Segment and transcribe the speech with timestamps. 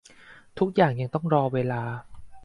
[0.59, 1.81] ทุกอย่างยังต้องรอเวลา